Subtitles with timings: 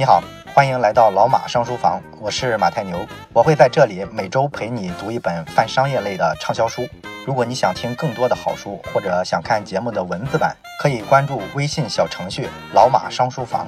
[0.00, 0.22] 你好，
[0.54, 6.86] 欢迎来到老马商书房，我是马太牛，我会在这里每周陪你读一本泛商业类的畅销书。
[7.26, 13.66] 如果你想听更多的好书，或者想看节目的文字版，可以关注微信小程序“老马商书房”。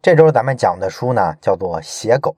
[0.00, 2.32] 这周咱们讲的书呢，叫做《写狗》。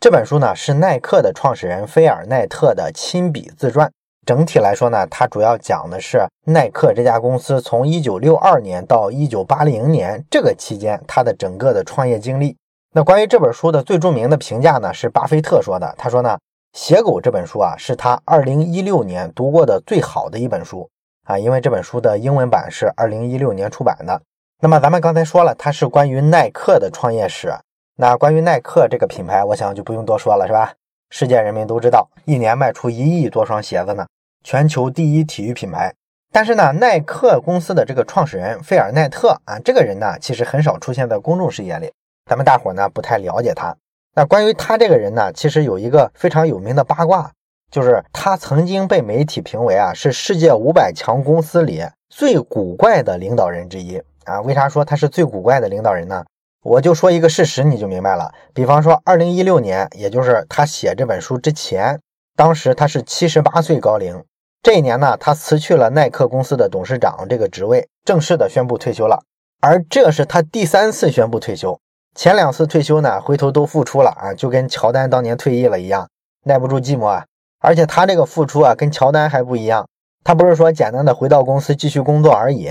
[0.00, 3.88] 这本书呢，是耐克的创始人菲尔奈特的亲笔自传。
[4.24, 12.56] 整体来说呢，它主要讲的是耐克这家公司从一九六二年到一九八零年这个期间它的整个的创业经历。
[12.94, 15.92] 那关于这本书的最著名的评价呢，是巴菲特说的。
[15.98, 16.38] 他说呢，
[16.78, 20.88] 《写狗》这本书啊，是他二零一六年读过的最好的一本书
[21.24, 24.20] 啊，因为这本书的英文版是二零一六年出版的。
[24.60, 27.52] 那么咱们刚才说了，它是关于耐克的创业史。
[27.96, 30.72] 那关于耐克这个品牌，我想就不用多说了，是吧？
[31.10, 34.06] 世界人民都知道，一年卖出一亿多双鞋子呢，
[34.42, 35.92] 全球第一体育品牌。
[36.30, 41.92] 但是呢，耐克公司的这个创始人费尔奈特啊，这个人呢，其实很少出现在公众视野里，
[42.24, 43.76] 咱们大伙呢不太了解他。
[44.14, 47.30] 那关于他这个人呢，其实有一个非常有名的八卦，
[47.70, 54.40] 就是他曾经被媒体评为啊是世界五百强公司里最古怪的领导人之一啊。
[54.40, 56.24] 为啥说他是最古怪的领导人呢？
[56.64, 58.32] 我就说一个事实，你就明白了。
[58.54, 62.00] 比方说，二零一六年，也就是他写这本书之前，
[62.36, 64.24] 当时他是七十八岁高龄。
[64.62, 69.24] 这一年呢，他辞去了耐克公司的董事长这个职位，正式的宣布退休了。
[69.60, 71.80] 而这是他第三次宣布退休，
[72.14, 76.08] 前两次退休呢，回头都复出了啊，就跟乔丹当年退役了一样，
[76.44, 77.24] 耐不住寂寞啊。
[77.58, 79.88] 而且他这个复出啊，跟乔丹还不一样，
[80.22, 82.70] 他不是说简单的回到公司继续工作而已。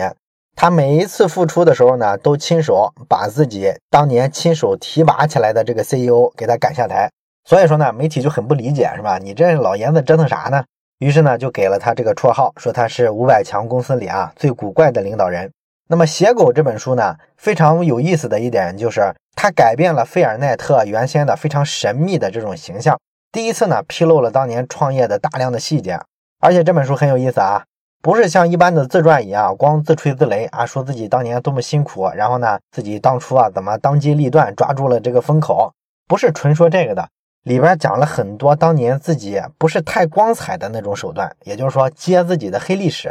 [0.55, 7.11] 他每一次复出的时候呢，都亲手把自己当年亲手提拔起来的这个 CEO 给他赶下台。
[7.43, 9.17] 所以说呢，媒体就很不理解，是吧？
[9.17, 10.63] 你这老爷子折腾啥呢？
[11.01, 15.51] 于是呢，就给了他这个绰号，说他是五百强公司里啊最古怪的领导人。
[15.89, 22.99] 那么《写狗》这本书呢，非常有意思的一点就是，它改变了费尔奈特原先的非常神秘的这种形象。
[23.31, 25.99] 第一次呢，披露了当年创业的大量的细节。
[26.39, 27.63] 而且这本书很有意思啊。
[28.03, 35.71] 不是像一般的自传一样，光自吹自擂啊，说自己当年多么辛苦，然后呢，自己当初啊怎么当机立断抓住了这个风口，
[36.07, 37.09] 不是纯说这个的，
[37.43, 43.09] 里边讲了很多当年自己不是太光彩的那种手段，也就是说揭自己的黑历史，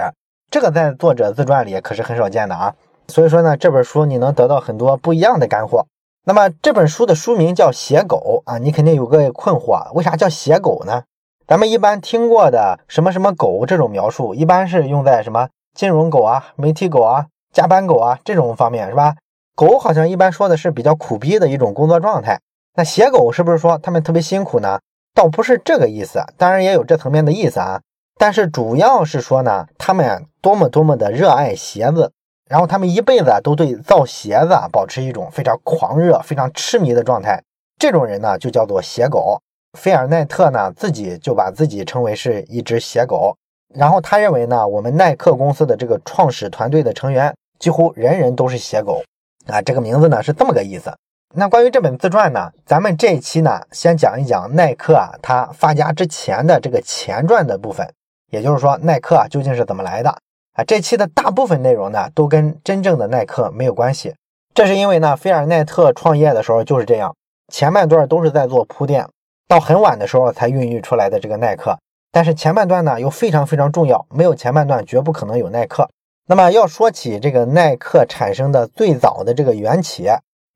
[0.50, 2.74] 这个在作者自传里可是很少见的啊。
[3.08, 5.84] 所以说呢，这本书你能得到很多不一样的干货。
[6.24, 11.02] 那么这本书的书名叫《写狗》啊，你肯定有个困惑，为啥叫写狗呢？
[11.48, 19.16] 咱们一般听过的什么什么狗这种描述，一般是用在什么金融狗啊、媒体狗啊、加班狗啊这种方面，是吧？
[19.56, 22.38] 狗好像一般说的是比较苦逼的一种工作状态。
[22.76, 24.78] 那写狗是不是说他们特别辛苦呢？
[25.14, 27.80] 倒不是这个意思，当然也有这层面的意思啊。
[28.16, 32.12] 但是主要是说呢，他们多么多么的热爱鞋子，
[32.48, 37.42] 然后他们一辈子都对造鞋子啊保持一种非常狂热、非常痴迷的状态。
[37.78, 39.40] 这种人呢，就叫做写狗。
[39.78, 43.36] 菲尔奈特呢，自己就把自己称为是一只写狗，
[43.74, 49.02] 然后他认为呢，我们耐克公司的这个创始团队的成员几乎人人都是写狗
[49.46, 50.92] 啊，这个名字呢是这么个意思。
[51.32, 57.88] 那关于这本自传呢，咱们这一期呢先讲一讲耐克啊，他发家之前的这个前传的部分，
[58.30, 60.10] 也就是说耐克啊究竟是怎么来的
[60.54, 60.64] 啊？
[60.66, 64.12] 这期的大部分内容呢都跟真正的耐克没有关系，
[64.52, 67.14] 这是因为呢，菲尔奈特创业的时候就是这样，
[67.52, 69.06] 前半段都是在做铺垫。
[69.46, 71.78] 到很晚的时候才孕育出来的这个耐克，
[72.10, 75.88] 但是前半段呢又非常非常重要，没有前半段绝不可能有耐克。
[76.26, 80.08] 那么要说起这个耐克产生的最早的这个缘起，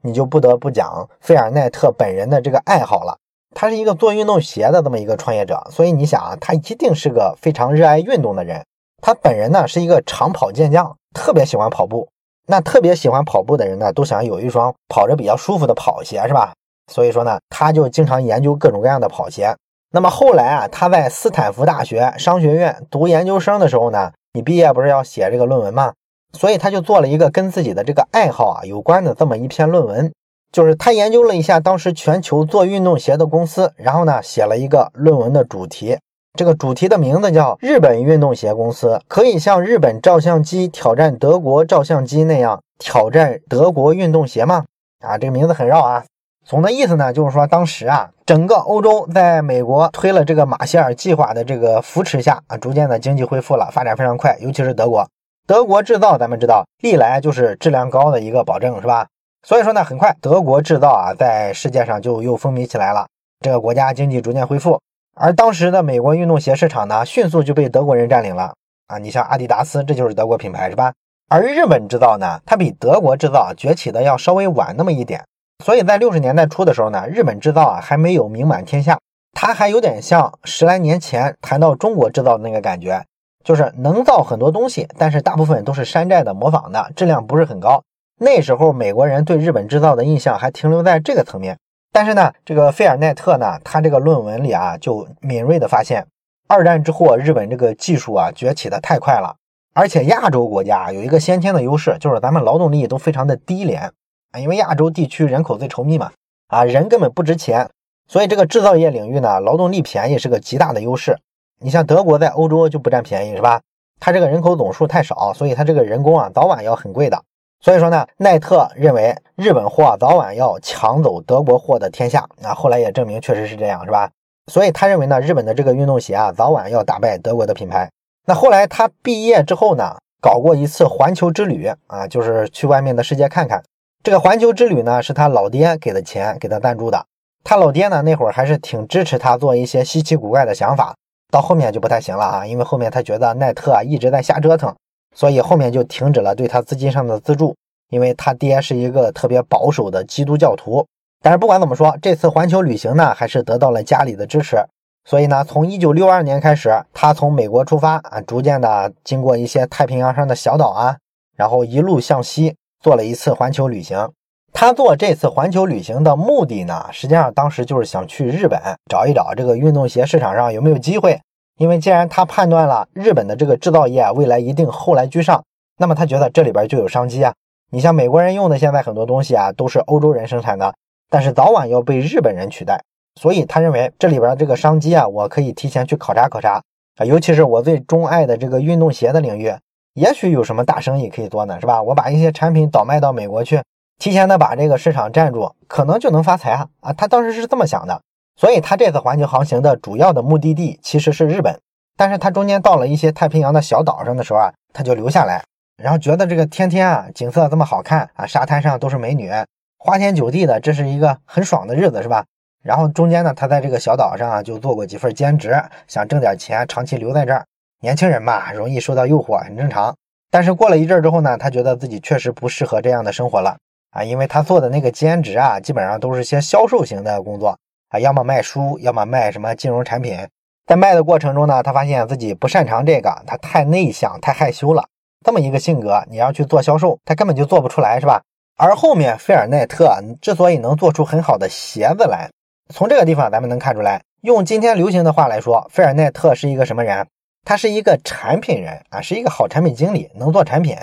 [0.05, 3.17] 你就不得不讲菲尔奈特本人的这个爱好了。
[3.55, 8.63] 他是一个做运动鞋的这么一个创业者，所以你想啊，他一定是个非常热爱运动的人。
[9.01, 12.09] 他本人呢是一个长跑健将，特别喜欢跑步。
[12.47, 16.53] 那特别喜欢跑步的人呢，都想有一双跑着比较舒服的跑鞋，是吧？
[16.93, 19.55] 所以说呢，他就经常研究各种各样的跑鞋。
[19.93, 25.93] 那么后来啊，他在斯坦福大学商学院读研究生的时候呢，你毕业不是要写这个论文吗？
[26.35, 30.13] 所以他就做了一个跟自己的这个爱好啊有关的这么一篇论文，
[30.53, 35.97] 就是他研究了一下当时全球做运动鞋的公司，然后呢写了一个论文的主题。
[36.37, 44.65] 这个主题的名字叫“日本运动鞋公司可以像日本照相机挑战德国照相机那样挑战德国运动鞋吗？”
[45.07, 46.05] 啊，这个名字很绕啊。
[46.45, 54.37] 总的意思呢，就是说当时啊，整个欧洲在美国推了这个马歇尔计划的这个扶持下啊，逐渐的经济恢复了，发展非常快。
[54.41, 55.07] 尤其是德国，
[55.47, 59.07] 德国制造，咱们知道历来就是质量高的一个保证，是吧？
[59.47, 63.07] 所以说呢，很快德国制造啊，在世界上就又风靡起来了。
[63.41, 64.81] 这个国家经济逐渐恢复，
[65.15, 68.55] 而当时的美国运动鞋市场呢，迅速就被德国人占领了
[68.87, 68.97] 啊。
[68.97, 70.95] 你像阿迪达斯，这就是德国品牌，是吧？
[71.29, 75.23] 而日本制造呢，它比德国制造崛起的要稍微晚那么一点。
[75.63, 78.99] 所以在六十年代初的时候呢，日本制造啊还没有名满天下，
[79.35, 83.05] 它还有点像十来年前谈到中国制造的那个感觉，
[83.45, 87.83] 就是能造很多东西，但是大部分都是山寨的、模仿的，质量不是很高。
[88.19, 91.59] 那时候美国人对日本制造的印象还停留在这个层面。
[91.93, 96.05] 但是呢，这个费尔奈特呢，他这个论文里啊，就敏锐的发现，
[96.49, 99.37] 二战之后日本这个技术啊崛起的太快了，
[99.75, 103.93] 而且亚洲国家有一个先天的优势，就是咱们劳动力都非常的低廉
[104.33, 106.11] 啊，因为亚洲地区人口最稠密嘛，
[106.49, 107.69] 啊人根本不值钱，
[108.09, 111.19] 所以这个制造业领域呢，劳动力便宜是个极大的优势。
[111.61, 113.61] 你像德国在欧洲就不占便宜是吧？
[114.01, 117.23] 它这个人口总数太少，所以它这个人工啊早晚要很贵的。
[117.61, 122.29] 所以说呢，奈特认为日本货早晚要抢走德国货的天下。
[122.43, 124.11] 那后来也证明确实是这样，是吧？
[124.53, 127.89] 所以他认为呢，日本的这个运动鞋啊，早晚要打败德国的品牌。
[128.27, 133.63] 那后来他毕业之后呢，搞过一次环球之旅啊，就是去外面的世界看看。
[134.03, 137.07] 这个环球之旅呢，是他老爹给的钱，给他赞助的。
[137.43, 140.95] 他老爹呢，那会儿还是挺支持他做一些稀奇古怪的想法。
[141.31, 144.75] 到后面就不太行了啊，因为后面他觉得奈特啊一直在瞎折腾。
[145.17, 147.55] 所以后面就停止了对他资金上的资助，
[147.89, 150.85] 因为他爹是一个特别保守的基督教徒。
[151.23, 154.57] 但是不管怎么说，这次环球旅行呢，还是得到了家里的支持。
[155.05, 160.97] 所以呢，从一九六二年开始，他从美国出发啊，逐渐的经过一些太平洋上的小岛啊，
[161.37, 164.11] 然后一路向西，做了一次环球旅行。
[164.57, 168.59] 他做这次环球旅行的目的呢，实际上当时就是想去日本
[168.89, 171.21] 找一找这个运动鞋市场上有没有机会。
[171.59, 175.43] 因为既然他判断了日本的这个制造业，未来一定后来居上，
[175.77, 177.35] 那么他觉得这里边就有商机啊。
[177.73, 180.73] 你像美国人用的现在很多东西啊，都是欧洲人生产的，
[181.11, 182.81] 但是早晚要被日本人取代，
[183.21, 186.63] 所以他认为这里边这个商机啊，我可以提前去考察考察
[186.95, 187.05] 啊。
[187.05, 189.53] 尤其是我最钟爱的这个运动鞋的领域，
[189.95, 191.83] 也许有什么大生意可以做呢，是吧？
[191.83, 193.61] 我把一些产品倒卖到美国去，
[194.05, 196.69] 提前的把这个市场占住，可能就能发财啊！
[196.83, 198.03] 啊，他当时是这么想的。
[198.37, 201.59] 所以他这次环球航行的主要的目的地其实是日本，
[201.97, 205.43] 但是他中间到了一些太平洋的小岛上的时候啊，他就留下来，
[205.83, 209.31] 然后觉得这个天天啊景色这么好看啊，沙滩上都是美女，
[209.79, 212.27] 花天酒地的，这是一个很爽的日子，是吧？
[212.63, 215.57] 然后中间呢，他在这个小岛上啊就做过几份兼职，
[215.89, 217.47] 想挣点钱，长期留在这儿。
[217.81, 219.97] 年轻人嘛，容易受到诱惑，很正常。
[220.31, 223.57] 但是过了一阵之后呢，他觉得自己确实不适合这样的生活了
[223.95, 227.57] 啊，因为他做的那个兼职啊，基本上都是些销售型的工作。
[227.89, 230.19] 啊，要么卖书，要么卖什么金融产品。
[230.67, 234.85] 在卖的过程中呢，他发现自己不擅长这个，他太内向、太害羞了。
[235.25, 238.21] 这么一个性格，你要去做销售，他根本就做不出来，是吧？
[238.57, 242.31] 而后面菲尔奈特之所以能做出很好的鞋子来，
[242.73, 247.07] 从这个地方咱们能看出来，用今天流行的话来说，菲尔奈特是一个什么人？
[247.45, 250.77] 他是一个产品人啊，是一个好产品经理，能做产品。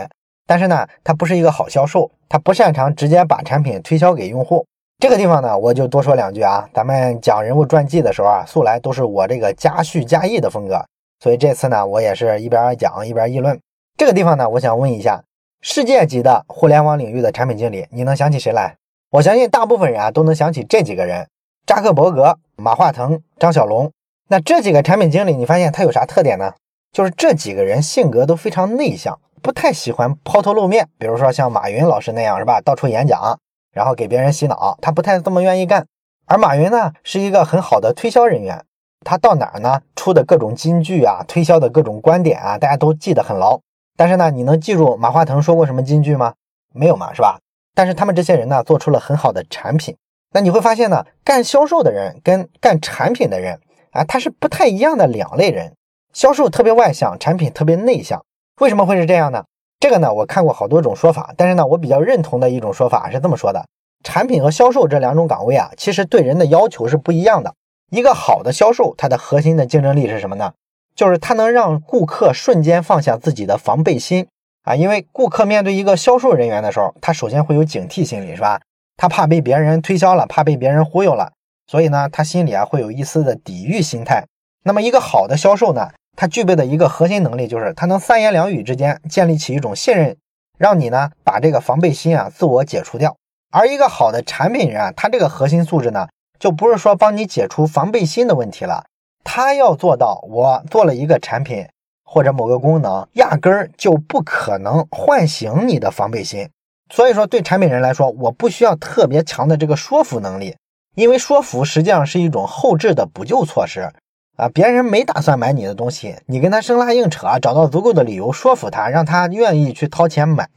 [0.51, 4.65] 但是呢，他不是一个好销售，他不擅长直接把产品推销给用户。
[5.00, 6.68] 这个地方呢，我就多说两句啊。
[6.74, 10.86] 咱们讲人物传记的时候啊，素来都是我这个加叙加议的风格，
[11.21, 13.57] 所以这次呢，我也是一边讲一边议论。
[13.95, 15.24] 这个地方呢，我想问一下，
[15.62, 18.75] 世界级的互联网领域的产品经理，你能想起谁来？
[19.12, 21.25] 我相信大部分人啊都能想起这几个人：
[21.65, 23.89] 扎克伯格、马化腾、张小龙。
[24.27, 26.51] 那这几个产品经理，你发现他有啥特点呢？
[26.92, 30.88] 就是这几个人性格都非常内向，不太喜欢抛头露面。
[30.98, 32.62] 比如说像马云老师那样，是吧？
[32.62, 33.40] 到处演讲。
[33.74, 35.88] 然后给别人洗脑，他不太这么愿意干。
[36.26, 38.66] 而马云呢，是一个很好的推销人员，
[39.06, 43.62] 他到哪儿呢，出的各种金句啊，推销的各种观点啊，大家都记得很牢。
[43.95, 46.33] 但是呢，你能记住马化腾说过什么金句吗？
[46.74, 47.40] 没有嘛，是吧？
[47.74, 49.95] 但是他们这些人呢，做出了很好的产品。
[50.33, 53.57] 那你会发现呢，干销售的人跟干产品的人
[53.92, 55.74] 啊，他是不太一样的两类人。
[56.12, 58.21] 销售特别外向，产品特别内向。
[58.61, 59.44] 为什么会是这样呢？
[59.80, 63.65] 这个呢，我看过好多种说法，但是呢，我比较认同的一种说法是这么说的：
[64.03, 67.56] 产品和销售这两种岗位啊，其实对人的要求是不一样的。
[67.89, 70.53] 一个好的销售，它的核心的竞争力是什么呢？
[70.95, 74.27] 就是它能让顾客瞬间放下自己的防备心
[74.61, 78.61] 啊，因为顾客面对一个销售人员的时候，他首先会有警惕心理，是吧？
[78.95, 81.31] 他怕被别人推销了，怕被别人忽悠了，
[81.65, 84.23] 所以呢，他心里啊会有一丝的抵御心态。
[84.63, 85.89] 那么一个好的销售呢？
[86.15, 90.18] 他具备的一个核心能力，就是他能三言两语之间建立起一种信任，
[90.57, 93.15] 让你呢把这个防备心啊自我解除掉。
[93.51, 96.07] 而一个好的产品人啊，他这个核心素质呢，
[96.39, 98.85] 就不是说帮你解除防备心的问题了，
[99.23, 101.68] 他要做到，我做了一个产品
[102.06, 106.49] 或者某个功能，压根儿就不可能唤醒你的防备心。
[106.94, 110.56] 所以说，对产品人来说，我不需要特别强的这个说服能力，
[110.95, 113.91] 因为说服实际上是一种后置的补救措施。
[114.38, 120.47] 啊，别人没打算买你的东西，你跟他生拉硬扯，找到足够的理由说服他，让他愿意去掏钱买，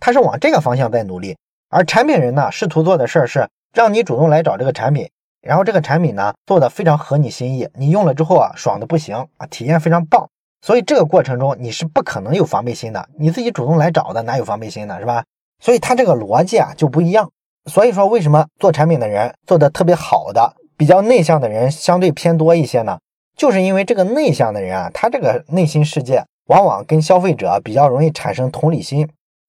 [0.00, 1.36] 他是往这个方向在努力。
[1.68, 5.10] 而产品人呢，试图做的事儿是让你主动来找这个产品，
[5.42, 10.28] 然后这个产品呢做的非常合你心意，你用了之后啊爽的不行啊，体验非常棒。
[10.64, 15.24] 所以这个过程中你是不可能有防备心的，你自己主动来找的哪有防备心呢，是吧？
[15.60, 17.30] 所以他这个逻辑啊就不一样。
[17.68, 22.98] 所以说为什么做产品的人做的特别好的，比较内向的人相对偏多一些呢？
[23.36, 29.08] 就是因为这个内向的人啊，他这个内心世界往往跟消费者比较容易产生同理心。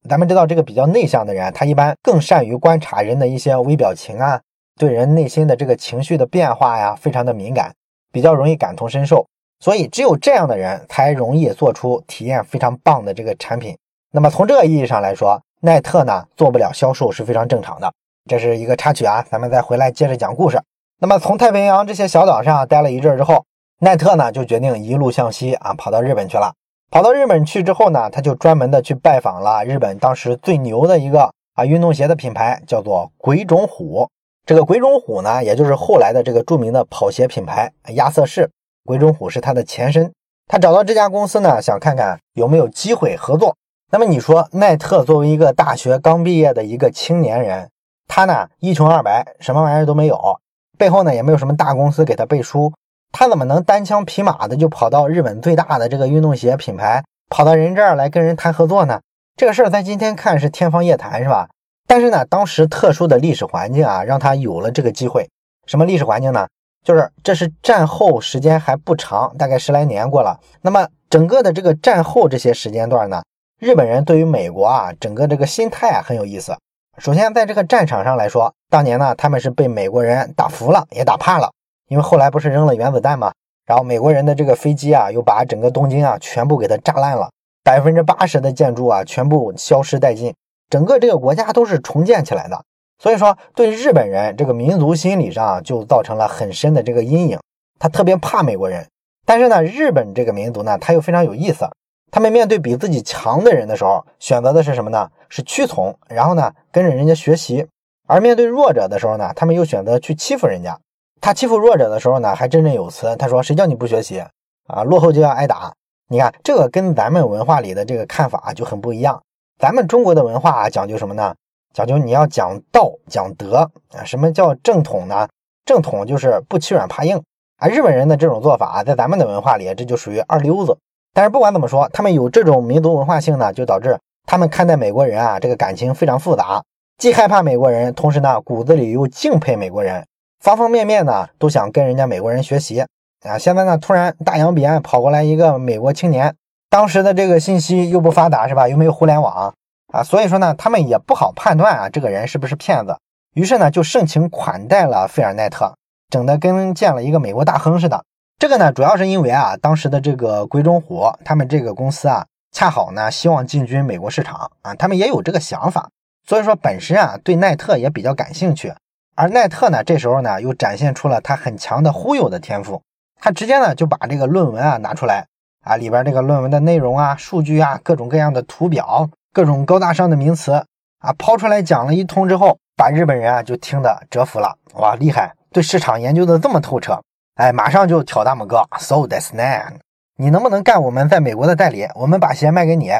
[0.09, 4.39] 咱们知道这个比较内向的人，他一般更善于观察人的一些微表情啊，
[4.77, 7.73] 对人内心的这个情绪的变化呀，非常的敏感，
[8.11, 9.25] 比较容易感同身受。
[9.59, 13.75] 所以只有这样的人才容易做出体验非常棒的这个产品。
[14.11, 17.91] 那么从这个意义上来说，奈特呢做不了销售是非常正常的。
[18.29, 20.61] 这是一个插曲啊，咱们再回来接着讲故事。
[20.99, 23.45] 那么从太平洋这些小岛上待了一阵之后，
[23.79, 26.51] 奈特呢就决定一路向西啊，跑到日本去了。
[26.89, 34.09] 跑到日本去之后呢，他就专门的去拜访了日本当时最牛的一个啊运动鞋的品牌，叫做鬼冢虎。
[34.45, 38.49] 这个鬼冢虎呢，也就是后来的这个著名的跑鞋品牌亚瑟士。
[38.83, 40.11] 鬼冢虎是它的前身。
[40.47, 43.55] 他找到这家公司呢，想看看有没有机会合作。
[43.91, 47.69] 那么你说，奈特作为一个大学刚毕业的一个青年人，
[48.07, 50.39] 他呢一穷二白，什么玩意儿都没有，
[50.77, 52.73] 背后呢也没有什么大公司给他背书。
[53.11, 59.01] 他怎么能单枪匹马的就跑到日本最大的这个运动鞋品牌，跑到人这儿来跟人谈合作呢？
[59.35, 61.47] 这个事儿在今天看是天方夜谭，是吧？
[61.87, 65.29] 但是呢，当时特殊的历史环境啊，让他有了这个机会。
[65.65, 66.47] 什么历史环境呢？
[66.83, 70.39] 就是这是战后时间还不长，大概十来年过了。
[70.61, 73.23] 那么整个的这个战后这些时间段呢，
[73.59, 76.55] 日本人对于美国啊，整个这个心态啊很有意思。
[76.97, 81.51] 首先在这个战场上来说，当年呢他们是被美国人打服了，也打怕了。
[81.87, 83.31] 因为后来不是扔了原子弹吗？
[83.65, 87.29] 然后美国人的这个飞机啊，又把整个东京啊全部给它炸烂了，
[87.63, 90.33] 百分之八十的建筑啊全部消失殆尽，
[90.69, 92.63] 整个这个国家都是重建起来的。
[92.99, 97.39] 所以说，对日本人这个民族心理上就造成了很深的这个阴影，
[97.77, 98.87] 他特别怕美国人。
[99.25, 101.69] 但是呢，日本这个民族呢，他又非常有意思，
[102.09, 105.09] 他们面对比自己强的人的时候，选择的是什么呢？
[105.27, 107.65] 是屈从，然后呢跟着人家学习；
[108.07, 110.79] 而面对弱者的时候呢，他们又选择去欺负人家。
[111.19, 113.15] 他欺负弱者的时候呢，还振振有词。
[113.17, 114.23] 他说：“谁叫你不学习
[114.67, 114.83] 啊？
[114.83, 115.73] 落后就要挨打。”
[116.09, 119.21] 你看，这个跟咱们文化里的这个看法就很不一样。
[119.59, 121.35] 咱们中国的文化啊讲究什么呢？
[121.73, 124.03] 讲究你要讲道、讲德啊。
[124.05, 125.27] 什么叫正统呢？
[125.65, 127.21] 正统就是不欺软怕硬
[127.57, 127.67] 啊。
[127.67, 130.77] 日本人的这种做法啊，在咱们的文化里，这就属于二流子。
[131.13, 136.63] 但是不管怎么说，他们有这种民族文化性呢，就导致他们看待美国人啊，这个感情非常复杂，
[136.97, 140.05] 既害怕美国人，同时呢，骨子里又敬佩美国人。
[140.39, 142.85] 方方面面呢都想跟人家美国人学习
[143.23, 143.37] 啊！
[143.37, 146.35] 现在呢突然大洋彼岸跑过来一个美国青年，
[146.69, 148.67] 当时的这个信息又不发达是吧？
[148.67, 149.53] 又没有互联网
[149.91, 152.95] 啊，所以说呢他们也不好判断啊这个人是不是骗子。
[153.33, 155.75] 于是呢就盛情款待了费尔奈特，
[156.09, 158.03] 整的跟见了一个美国大亨似的。
[158.39, 165.89] 这个呢主要是因为啊当时的这个鬼冢虎他们这个公司啊恰好呢希望进军美国市场啊，他们也有这个想法，
[166.27, 168.71] 所以说本身啊对奈特也比较感兴趣。
[169.17, 172.79] 而奈特呢，这时候呢又展现出了他很强的忽悠的天赋。
[173.19, 175.25] 他直接呢就把这个论文啊拿出来
[175.63, 180.51] 啊，里边这个论文的内容啊、数据啊、各种各样的图表、各种高大上的名词
[180.99, 184.55] 啊抛出来讲了一通之后，把日本人啊就听得折服了。
[184.75, 187.01] 哇，厉害，对市场研究的这么透彻。
[187.37, 189.79] 哎，马上就挑大拇哥，so that's n
[190.15, 191.87] 你能不能干我们在美国的代理？
[191.95, 192.91] 我们把鞋卖给你，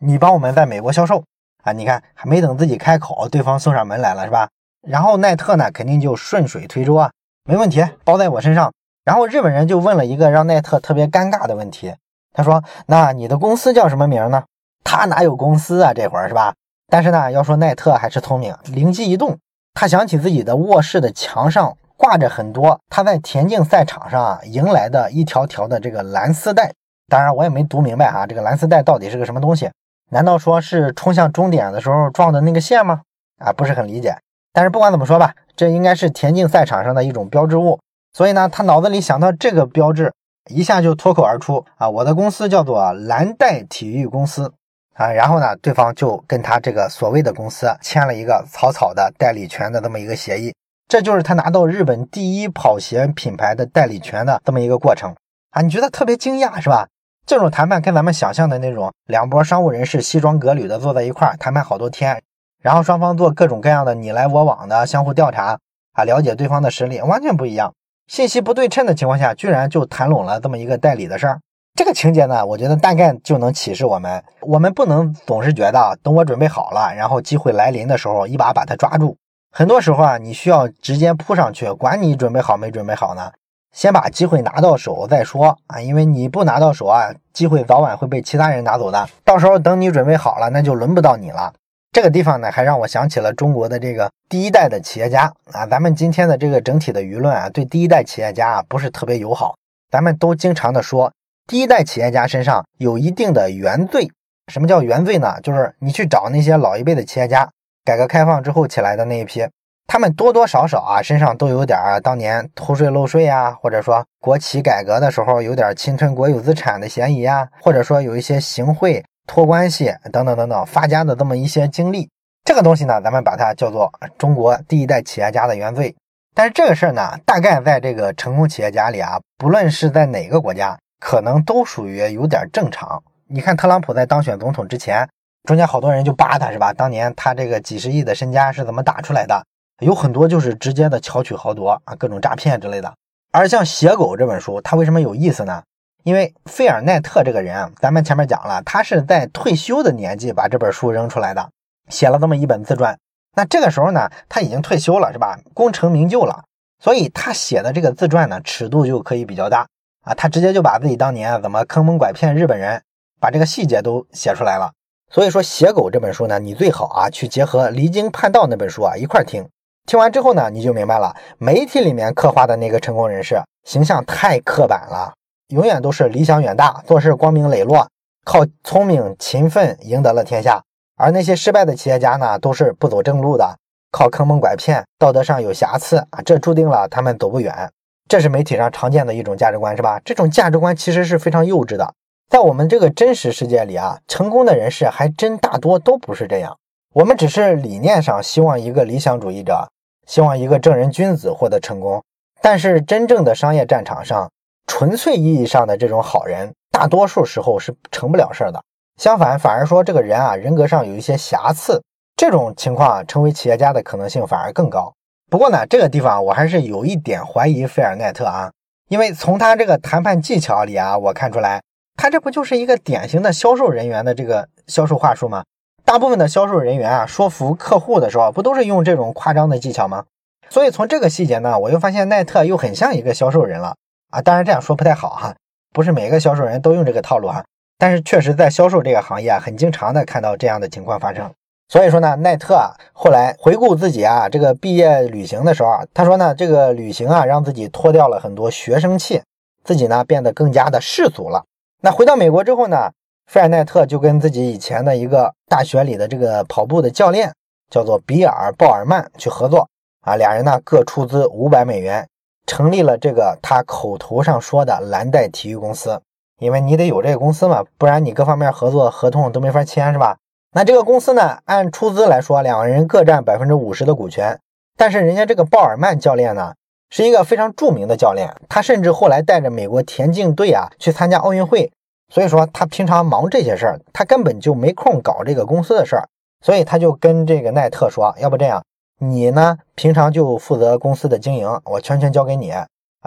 [0.00, 1.22] 你帮我们在美国销售
[1.62, 1.70] 啊？
[1.72, 4.48] 你看，还没等自己开口，对方送上门来了，是吧？
[4.86, 7.10] 然后奈特呢，肯定就顺水推舟啊，
[7.44, 8.72] 没问题，包在我身上。
[9.04, 11.94] 然后日本人就问了一个让奈特特别尴尬的问题，
[12.32, 14.44] 他说：“那你的公司叫什么名呢？”
[14.84, 16.54] 他哪有公司啊，这会儿是吧？
[16.88, 19.38] 但是呢，要说奈特还是聪明，灵机一动，
[19.74, 26.72] 他想起自己的卧室的墙上挂着很多他在田径赛场上啊迎来的一条条的这个蓝丝带。
[27.08, 29.70] 当然我也没读明白哈，这个蓝丝带到底是个什么东西？
[30.10, 33.02] 难道说是冲向终点的时候撞的那个线吗？
[33.38, 34.16] 啊，不是很理解。
[34.52, 37.78] 但是不管怎么说吧，这应该是田径赛场上的一种标志物，
[38.12, 40.12] 所以呢，他脑子里想到这个标志，
[40.50, 44.52] 一下就脱口而出啊，我的公司叫做蓝带体育公司
[44.94, 50.54] 啊，然后呢，对方就跟他这个所谓的公司签了一个草草的代理权的这么一个协议，
[50.88, 55.14] 这就是他拿到日本第一跑鞋品牌的代理权的这么一个过程
[55.50, 56.88] 啊，你觉得特别惊讶是吧？
[57.26, 62.20] 这种谈判跟咱们想象的那种两拨商务人士西装革履的坐在一块儿谈判好多天。
[62.60, 65.58] 然后双方做各种各样的你来我往的相互调查
[65.92, 67.72] 啊，了解对方的实力，完全不一样。
[68.06, 71.40] 信息不对称的情况下，居然就谈拢了这么一个代理的事儿，
[71.74, 79.16] 这个情节呢，我觉得大概就能启示我们：我们不能总是觉得等我准备好了，然后机会来临的时候一把把它抓住。
[79.52, 83.30] 很多时候啊，你需要直接扑上去，管你准备好没准备好呢，
[83.72, 85.80] 先把机会拿到手再说啊！
[85.80, 89.08] 因为你不拿到手啊，机会早晚会被其他人拿走的。
[89.24, 91.52] 到时候等你准备好了，那就轮不到你了。
[91.92, 95.66] 这个地方呢，还让我想起了中国的这个第一代的企业家啊。
[95.66, 99.56] 咱们今天的这个整体的舆论啊，对第一代企业家啊不是特别友好。
[99.90, 101.12] 咱们都经常的说，
[101.48, 104.08] 第一代企业家身上有一定的原罪。
[104.52, 105.40] 什么叫原罪呢？
[105.42, 107.50] 就是你去找那些老一辈的企业家，
[107.84, 109.44] 改革开放之后起来的那一批，
[109.88, 119.04] 他们多多少少啊身上都有点当年偷税漏税呀，或者说国企改革的时候有点侵吞国有资产的嫌疑啊，或者说有一些行贿。
[119.30, 122.10] 托关系等等等等发家的这么一些经历，
[122.44, 125.94] 这个东西呢，咱们把它叫做中国第一代企业家的原罪。
[126.34, 133.00] 但是这个事儿呢，大概在这个成功企业家里啊，不论是在哪个国家，可能都属于有点正常。
[133.28, 135.08] 你看特朗普在当选总统之前，
[135.44, 136.72] 中间好多人就扒他是吧？
[136.72, 139.40] 当年他这个几十亿的身家是怎么打出来的？
[139.78, 142.92] 有很多就是直接的巧取豪夺啊，各种诈骗之类的。
[143.30, 145.62] 而像《写狗》这本书，它为什么有意思呢？
[146.02, 151.50] 因为费尔奈特这个人啊，咱们前面讲了，他是在退休的年纪把这本书扔出来的，
[151.88, 152.98] 写了这么一本自传。
[153.36, 155.38] 那这个时候呢，他已经退休了，是吧？
[155.54, 156.44] 功成名就了，
[156.82, 159.66] 所以他写的这个自传呢，尺度就可以比较大
[160.02, 160.14] 啊。
[160.14, 162.82] 他直接就把自己当年怎么坑蒙拐骗日本人，
[163.20, 164.72] 把这个细节都写出来了。
[165.12, 169.48] 所以说，《写狗》这本书呢，你最好啊去结合《离经叛道》那本书啊一块听。
[169.86, 175.12] 听完之后呢，你就明白了，媒体里面刻画的那个成功人士形象太刻板了。
[175.50, 177.88] 永远都是理想远大，做事光明磊落，
[178.24, 180.62] 靠聪明勤奋赢得了天下。
[180.96, 183.56] 而那些失败的企业家呢，都是不走正路的，
[183.90, 187.70] 靠坑蒙拐骗，道德上有瑕疵啊，这注定了他们走不远。
[188.08, 190.00] 这是媒体上常见的一种价值观，是吧？
[190.04, 191.94] 这种价值观其实是非常幼稚的。
[192.28, 196.56] 在我们这个真实世界里啊，成功的人士还真大多都不是这样。
[196.94, 199.68] 我们只是理念上希望一个理想主义者，
[200.06, 202.02] 希望一个正人君子获得成功，
[202.40, 204.30] 但是真正的商业战场上。
[204.70, 208.62] 纯粹意义上的这种好人，大多数时候是成不了事儿的。
[209.00, 211.82] 相反，反而说这个人啊，人格上有一些瑕疵，
[212.16, 214.94] 这种情况啊成为企业家的可能性反而更高。
[215.28, 218.52] 不过呢，这个地方我还是有一点怀疑费尔奈特啊，
[218.88, 221.60] 因为从他这个谈判技巧里啊，我看出来，
[221.96, 225.42] 他这不就是一个典型的销售人员的这个销售话术吗？
[225.84, 230.04] 大部分的销售人员啊，说服客户的时候，不都是用这种夸张的技巧吗？
[230.48, 233.74] 所以从这个细节呢，我又发现奈特又很像一个销售人了。
[234.10, 235.34] 啊，当然这样说不太好哈，
[235.72, 237.44] 不是每个销售人都用这个套路哈，
[237.78, 241.30] 但是确实在销售这个行业啊，很经常的看到这样的情况发生。
[241.68, 249.22] 所以说呢，奈特啊后来回顾自己啊这个毕业旅行的时候啊，他说呢，这个旅行啊让自己脱掉了很多学生气，
[249.62, 251.44] 自己呢变得更加的世俗了。
[251.80, 252.90] 那回到美国之后呢，
[253.28, 257.32] 费尔奈特就跟自己以前的一个大学里的这个跑步的教练
[257.70, 259.68] 叫做比尔鲍尔曼去合作
[260.00, 262.04] 啊，俩人呢各出资五百美元。
[262.50, 266.02] 成立了这个他口头上说的蓝带体育公司，
[266.40, 270.16] 因为你得有这个公司嘛，不然你各方面合作合同都没法签，是吧？
[270.52, 274.36] 那这个公司呢，按出资来说，两个人各占百分之五十的股权。
[274.76, 276.54] 但是人家这个鲍尔曼教练呢，
[276.90, 281.70] 是一个非常著名的教练，他甚至后来带着美国田径队啊去参加奥运会，
[282.12, 286.08] 所以说他平常忙这些事儿，他根本就没空搞这个公司的事儿，
[286.44, 288.60] 所以他就跟这个奈特说，要不这样。
[289.02, 289.56] 你呢？
[289.74, 292.66] 平常就负责公司的经营，我全权交给你啊！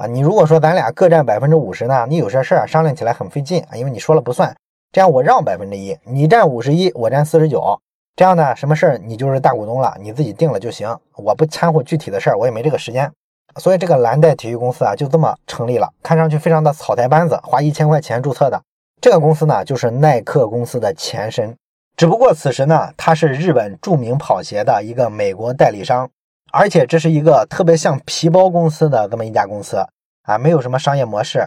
[0.10, 4.56] 你如果说咱俩各占百分之五十呢，你有些事儿商量起来很费劲啊，因为你说了不算。
[4.92, 7.80] 这样我让百分之一，你占五十一，我占四十九。
[8.16, 13.12] 这样呢，什么事儿你就是大股东了，你自己定了就行，我不掺和具体的事儿，我也没这个时间。
[13.58, 18.60] 所以这个蓝带体育公司啊，就这么成立了，看上去非常的草台班子，花一千块钱注册的。
[19.00, 21.56] 这个公司呢，就是耐克公司的前身。
[21.96, 26.10] 只不过此时呢，他是日本著名跑鞋的一个美国代理商，
[26.52, 29.78] 而且这是一个特别像皮包公司的这么一家公司
[30.24, 31.40] 啊，没有什么商业模式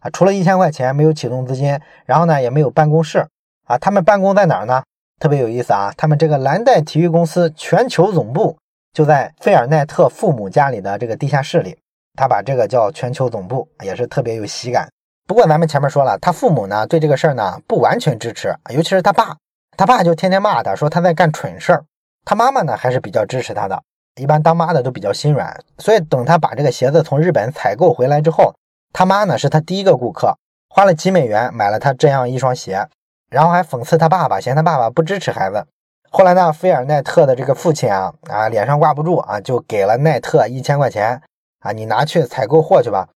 [0.00, 3.24] 啊，除了一千块钱没有启动资金，然后呢也没有办公室
[3.66, 4.82] 啊，他们办公在哪儿呢？
[5.20, 8.56] 特别有意思啊，他们这个蓝带体育公司全球总部
[8.92, 11.78] 就在费尔奈特父母家里的这个地下室里，
[12.16, 14.88] 他把这个叫全球总部，也是特别有喜感。
[15.28, 19.36] 不过咱们前面说了，他父母呢对这个事儿呢不完全支持，尤其是他爸。
[19.76, 21.84] 他爸就天天骂他，说他在干蠢事儿。
[22.24, 23.82] 他妈妈呢还是比较支持他的，
[24.16, 25.58] 一般当妈的都比较心软。
[25.78, 28.54] 所以等他把这个鞋子从日本采购回来之后，
[28.92, 30.36] 他妈呢是他第一个顾客，
[30.68, 32.86] 花了几美元买了他这样一双鞋，
[33.30, 35.66] 然后还讽刺他爸爸，嫌他爸爸不支持孩子。
[36.10, 41.22] 后来呢，菲尔奈特的这个父亲啊啊脸上挂不住啊，就给了奈特一千块钱
[41.60, 43.08] 啊，你拿去采购货去吧。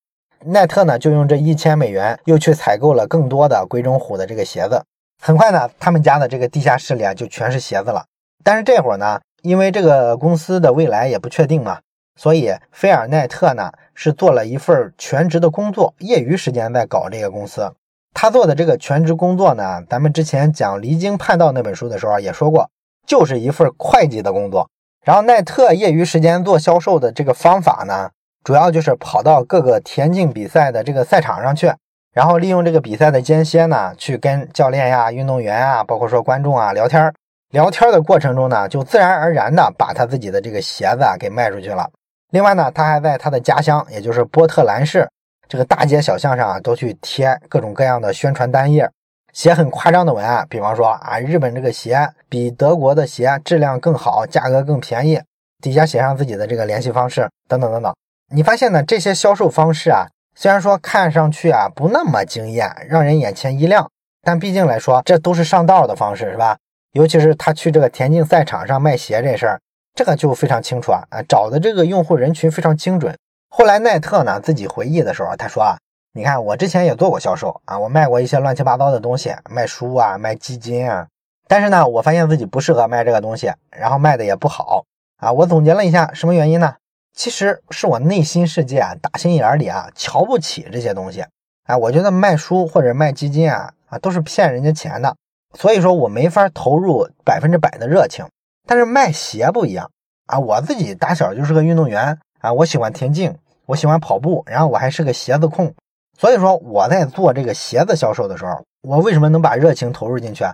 [0.47, 4.83] 奈特呢就用这一千美元又去采购了更多的鬼冢虎的这个鞋子。
[5.27, 8.05] 很快呢，他们家的这个地下室里啊就全是鞋子了。
[8.45, 11.81] 但是这会儿呢，因为这个公司的未来也不确定嘛，
[12.15, 17.75] 所以菲尔奈特呢是做了一份全职的工作，业余时间在搞这个公司。
[18.15, 22.71] 他做的这个全职工作呢，咱们之前讲《离经叛道》那本书的时候也说过，
[23.05, 24.71] 就是一份会计的工作。
[25.05, 28.11] 然后奈特业余时间做销售的这个方法呢，
[28.45, 31.73] 主要就是跑到各个田径比赛的这个赛场上去，
[32.17, 37.13] 然后利用这个比赛的间歇呢，去跟教练呀、运动员啊，包括说观众啊聊天。
[37.51, 41.87] 聊天的过程中呢，就自然而然的把他自己的这个鞋子啊给卖出去了。
[42.31, 45.07] 另外呢，他还在他的家乡，也就是波特兰市
[45.47, 48.91] 这个大街小巷上啊，都去贴各种各样的宣传单页，
[49.35, 55.21] 写很夸张的文案，比方说啊，日本这个鞋比德国的鞋质量更好，价格更便宜，
[55.63, 57.95] 底下写上自己的这个联系方式等等等等。
[58.31, 60.07] 你发现呢，这些销售方式啊，
[60.39, 63.91] 虽然说看上去啊不那么惊艳，让人眼前一亮，
[64.23, 66.59] 但毕竟来说，这都是上道的方式，是吧？
[66.93, 69.61] 尤其是他去这个田径赛场上卖鞋这事儿，
[69.95, 73.17] 这个就非常清楚啊啊，找的这个用户人群非常精准。
[73.49, 75.79] 后来奈特呢自己回忆的时候，他说啊，
[76.13, 81.07] 你看我之前也做过销售啊，我卖过一些乱七八糟的东西，卖书啊，卖基金啊，
[81.49, 84.85] 但是呢，我发现自己不适合卖这个东西，然后卖的也不好
[85.17, 85.33] 啊。
[85.33, 86.75] 我总结了一下，什么原因呢？
[87.17, 91.25] 其实是我内心世界啊，打心眼里啊，瞧不起这些东西。
[91.65, 95.17] 哎，我觉得卖书或者卖基金啊啊，都是骗人家钱的。
[95.55, 98.27] 所以说我没法投入百分之百的热情，
[98.69, 99.91] 但是卖鞋不一样
[100.27, 100.39] 啊！
[100.39, 105.75] 我自己打小就是个运动员啊，我喜欢田径，我喜欢跑步，然后我还是个鞋子控。
[106.19, 110.45] 所以说我在做这个鞋子销售的时候，我为什么能把热情投入进去？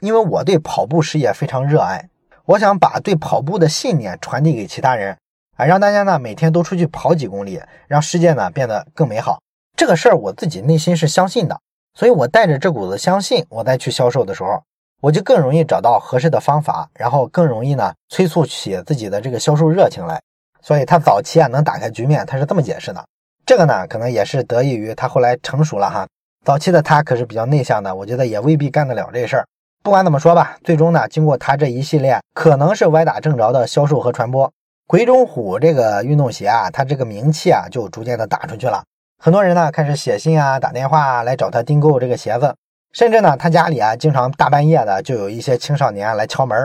[0.00, 2.10] 因为我对跑步事业非常热爱，
[2.44, 5.16] 我想把对跑步的信念传递给其他人
[5.60, 9.42] 啊，让大家呢每天都出去跑几公里，让世界呢变得更美好。
[9.76, 11.60] 这个事儿我自己内心是相信的。
[11.92, 14.62] 所以，我带着这股子相信，我再去销售的时候，
[15.02, 20.18] 我就更容易找到合适的方法，然后更容易呢催促起自己的这个销售热情来。
[20.62, 23.04] 所以，他早期啊能打开局面，他是这么解释的。
[23.44, 26.06] 这个呢，可能也是得益于他后来成熟了哈。
[26.42, 29.46] 早期的他可是比较内向的，我觉得也未必干得了这事儿。
[29.82, 34.50] 不管怎么说吧，最终呢，经过他这一系列可能是歪打正着的销售和传播，
[34.90, 38.82] 鬼冢虎这个运动鞋啊，它这个名气啊就逐渐的打出去了。
[39.22, 42.56] 很多人呢开始写信啊、打电话来找他订购这个鞋子，
[42.92, 46.58] 甚至呢他家里啊经常大半夜的就有一些青少年来敲门。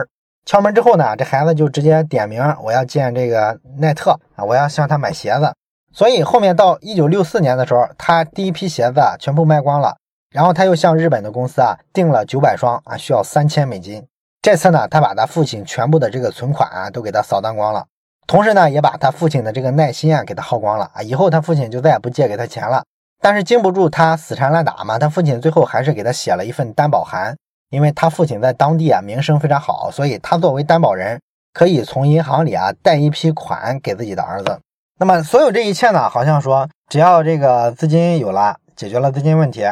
[0.44, 5.54] 敲门之后呢，这孩子就直接点名我要见这个奈特啊，我要向他买鞋子。
[5.92, 9.96] 所以后面到一九六四年的时候，他第一批鞋子啊全部卖光了，
[10.34, 14.04] 然后他又向日本的公司啊订了九百双啊，需要三千美金。
[14.42, 17.86] 这次呢，他把他父亲全部的这个存款啊都给他扫荡光了。
[18.26, 21.02] 同时呢，也把他父亲的这个耐心啊给他耗光了啊！
[21.02, 22.82] 以后他父亲就再也不借给他钱了。
[23.22, 27.36] 但是经不住他死缠烂打嘛，他父亲最后还是给他写了一份担保函，
[27.70, 31.20] 因为他父亲在当地啊名声非常好，所以他作为担保人
[31.52, 34.58] 可以从银行里啊贷一批款给自己的儿子。
[34.98, 39.62] 那么所有这一切呢，好像说只要这个资金有了，解决了资金问题，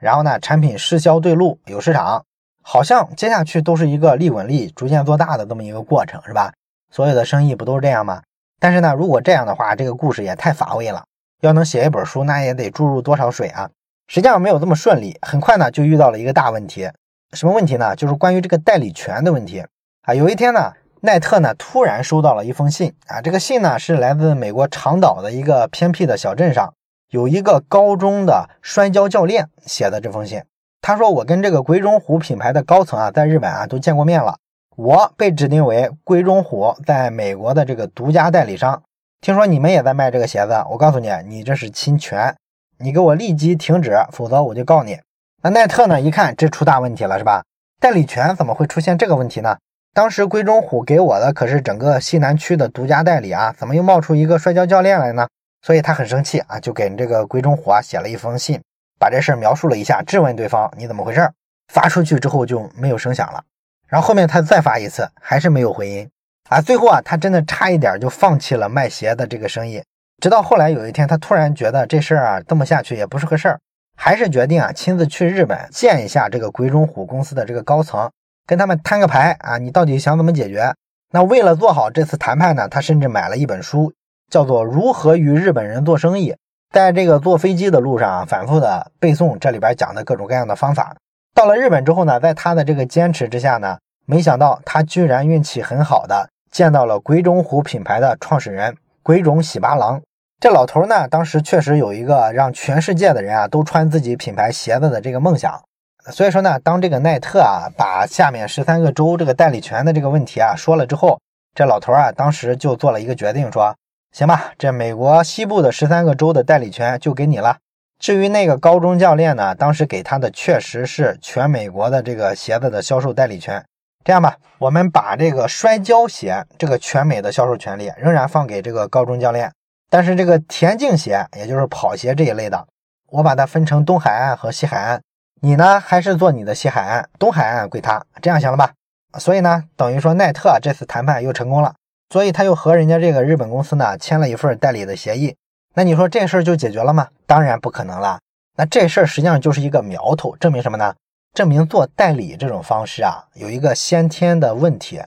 [0.00, 2.24] 然后呢产品适销对路有市场，
[2.62, 6.52] 好像接下去都是一个利滚利逐渐做大的这么一个过程，是吧？
[6.90, 8.22] 所有的生意不都是这样吗？
[8.58, 11.04] 但是呢，如果这样的话，这个故事也太乏味了。
[11.40, 13.70] 要能写一本书，那也得注入多少水啊！
[14.08, 15.16] 实际上没有这么顺利。
[15.22, 16.90] 很快呢，就遇到了一个大问题。
[17.32, 17.96] 什么问题呢？
[17.96, 19.64] 就是关于这个代理权的问题
[20.02, 20.12] 啊。
[20.12, 23.22] 有一天呢，奈特呢突然收到了一封信啊。
[23.22, 26.74] 这个信呢是来自美国长岛的一个偏僻的小镇上，
[27.08, 30.42] 有一个高中的摔跤教练写的这封信。
[30.82, 34.36] 他说：“我跟这个鬼冢虎品牌的高层啊，在日本啊都见过面了。”
[34.82, 38.82] 我被指定为龟中虎在美国的这个独家代理商。
[39.20, 42.34] 听说你们也在卖这个鞋子，我告诉你，你这是侵权，
[42.78, 44.98] 你给我立即停止，否则我就告你。
[45.42, 46.00] 那奈特呢？
[46.00, 47.42] 一看这出大问题了，是吧？
[47.78, 49.58] 代理权怎么会出现这个问题呢？
[49.92, 55.28] 当时龟中虎给我的可是整个西南区的独家代理啊，怎么又冒出一个摔跤教练来呢？
[55.60, 58.58] 所以他很生气啊，就给这个龟中虎啊写了一封信，
[58.98, 61.30] 把这事描述了一下，质问对方你怎么回事。
[61.70, 63.44] 发出去之后就没有声响了。
[63.90, 66.08] 然后后面他再发一次，还是没有回音
[66.48, 66.60] 啊！
[66.60, 69.82] 最后啊，他真的差一点就放弃了卖鞋的这个生意。
[70.22, 73.58] 直到后来有一天，他突然觉得这事儿啊，这么下去也不是个事儿，
[73.96, 78.10] 还是决定啊，亲自去日本见一下这个鬼冢虎公司的这个高层，
[78.46, 79.58] 跟他们摊个牌啊！
[79.58, 80.72] 你到底想怎么解决？
[81.12, 83.92] 那为了做好这次谈判呢，他甚至买了一本书，
[84.30, 86.32] 叫做《如何与日本人做生意》。
[86.72, 90.94] 在这个坐飞机的路上啊，反复的背诵这里边讲的各种各样的方法。
[91.34, 100.02] 到了日本之后呢，在他的这个坚持之下呢，没想到他居然运气很好的见到了鬼冢虎品牌的创始人鬼冢喜八郎。
[100.40, 105.62] 这老头呢，当时确实有一个让全世界的人啊都穿自己品牌鞋子的这个梦想。
[106.10, 111.20] 所以说呢，当这个奈特啊把下面十三个州这个代理权的这个问题啊说了之后，
[111.54, 113.76] 这老头啊当时就做了一个决定，说
[114.12, 117.58] 行吧，这美国西部的十三个州的代理权就给你了。
[118.00, 123.62] 至于那个高中教练呢，当时给他的确实是全美国的这个鞋子的销售代理权。
[124.02, 129.52] 这样吧，我们把这个摔跤鞋这个全美的销售权利仍然放给这个高中教练，
[129.90, 132.66] 但是这个田径鞋，也就是跑鞋这一类的，
[133.10, 135.02] 我把它分成东海岸和西海岸。
[135.42, 138.72] 你呢，还是做你的西海岸，东海岸归他，这样行了吧？
[139.18, 141.74] 所以呢，等于说奈特这次谈判又成功了，
[142.08, 145.36] 所以他又和人家这个日本公司呢签了一份代理的协议。
[145.74, 147.08] 那你说这事儿就解决了吗？
[147.26, 148.18] 当然不可能了。
[148.56, 150.94] 那这事儿实际上就是一个苗头，证明什么呢？
[151.32, 155.00] 证明做代理这种方式啊，有一个先天的问题，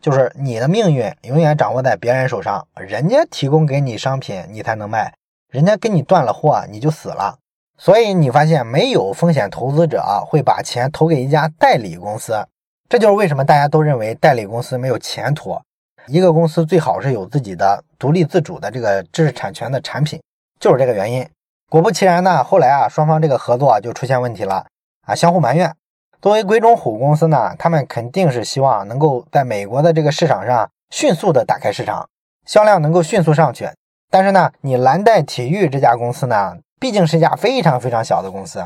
[0.00, 5.12] 就是你的命运永远掌握在别人手上，人家提供给你商品，你才能卖；
[5.50, 7.38] 人家跟你断了货，你就死了。
[7.78, 12.46] 所以你发现没有风险投资者会把钱投给一家代理公司，
[12.90, 15.58] 这就是为什么大家都认为代理公司没有前途。
[16.06, 20.20] 一个公司最好是有自己的独立自主的这个知识产权的产品，
[20.58, 21.26] 就是这个原因。
[21.68, 24.66] 果不其然呢，后来啊，双方这个合作啊就出现问题了
[25.06, 25.72] 啊，相互埋怨。
[26.20, 32.08] 作为鬼冢虎公司呢，他们肯定是希望能够在美国的这个市场上迅速的打开市场，
[32.46, 33.70] 销量能够迅速上去。
[34.10, 38.64] 但是呢，你蓝带体育这家公司呢，毕竟是一家非常非常小的公司，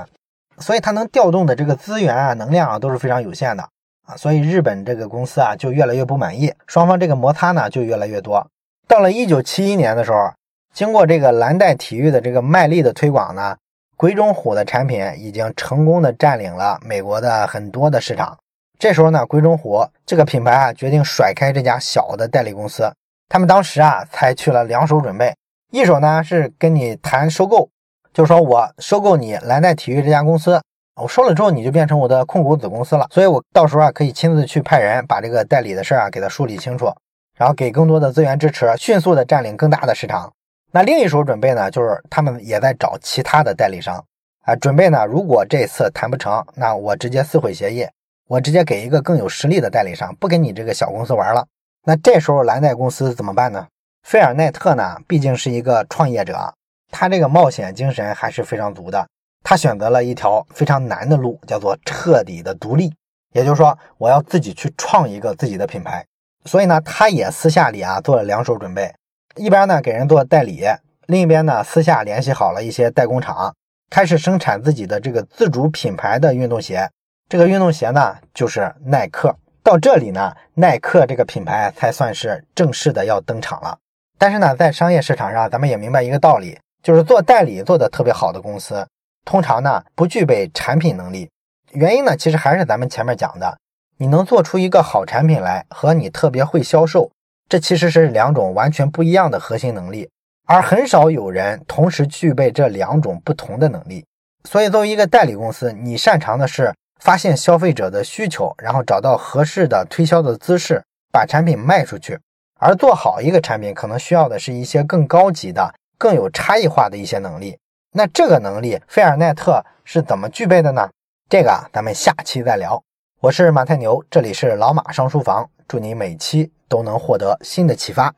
[0.59, 3.69] 所以它能调动的这个资源啊、能量啊都是非常有限的。
[4.05, 8.47] 啊，所以日本这个公司啊就越来越不满意，双方这个摩擦呢就越来越多。
[8.87, 10.31] 到了一九七一年的时候，
[10.75, 13.57] 经过这个蓝带体育的这个卖力的推广呢，
[13.97, 18.37] 鬼冢虎的产品已经成功的占领了美国的很多的市场。
[18.79, 22.93] 这时候呢，鬼冢虎这个品牌啊决定甩开这家小的代理公司。
[23.31, 25.35] 他们当时啊采取了两手准备，
[25.71, 27.71] 一手呢是跟你谈收购，
[28.13, 30.61] 就说我收购你蓝带体育这家公司。
[31.03, 36.93] 我收了之后，你就变成我的控股子公司了，所以我到时候啊可以亲自去派人把这个代理的事儿啊给他梳理清楚，
[37.37, 40.33] 然后给更多的资源支持，迅速的占领更大的市场。
[40.71, 44.05] 那另一手准备呢，就是他们也在找其他的代理商
[44.43, 47.87] 啊，准备呢，如果这次谈不成，那我直接撕毁协议，
[48.29, 51.45] 我直接给一个更有实力的代理商，不跟你这个小公司玩了。
[51.85, 53.67] 那这时候蓝带公司怎么办呢？
[54.05, 56.55] 菲尔奈特呢，毕竟是一个创业者，
[56.91, 59.07] 他这个冒险精神还是非常足的。
[59.45, 62.93] 他选择了一条非常难的路，叫做彻底的独立，
[63.33, 66.05] 也就是说，我要自己去创一个自己的品牌。
[66.47, 68.93] 所以呢，他也私下里啊做了两手准备，
[69.37, 70.65] 一边呢给人做代理，
[71.07, 73.55] 另一边呢私下联系好了一些代工厂，
[73.91, 76.91] 开始生产自己的这个自主品牌的运动鞋。
[77.29, 79.37] 这个运动鞋呢就是耐克。
[79.63, 83.79] 到这里呢，耐克这个品牌才算是正式的要登场了。
[84.19, 88.87] 但是呢，在商业市场上，咱们也明白一个道理，就是做代理做的特别好的公司。
[89.25, 91.31] 通常呢不具备产品能力，
[91.73, 93.59] 原因呢其实还是咱们前面讲的，
[93.99, 97.11] 你能做出一个好产品来和你特别会销售，
[97.49, 100.09] 这其实是两种完全不一样的核心能力，
[100.47, 104.05] 而很少有人同时具备这两种不同的能力。
[104.49, 112.19] 所以作为一个代理公司，你擅长的是发现消费者的需求，然后找到合适的推销的姿势，把产品卖出去。
[112.61, 117.57] 而做好一个产品，可能需要的是一些更高级的、更有差异化的一些能力。
[117.97, 120.91] 那这个能力，费尔奈特是怎么具备的呢？
[121.29, 122.83] 这个啊，咱们下期再聊。
[123.21, 128.13] 我是马太牛，这里是老马上书房，祝你每期都能获得新的启发。